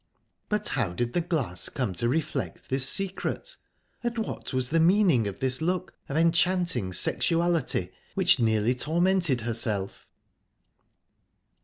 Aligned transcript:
But 0.49 0.69
how 0.69 0.93
did 0.93 1.13
the 1.13 1.21
glass 1.21 1.69
come 1.69 1.93
to 1.93 2.09
reflect 2.09 2.69
this 2.69 2.89
secret? 2.89 3.55
And 4.03 4.17
what 4.17 4.51
was 4.51 4.71
the 4.71 4.79
meaning 4.79 5.27
of 5.27 5.37
this 5.37 5.61
look 5.61 5.93
of 6.09 6.17
enchanting 6.17 6.91
sexuality, 6.91 7.91
which 8.15 8.39
nearly 8.39 8.73
tormented 8.73 9.41
herself?... 9.41 10.07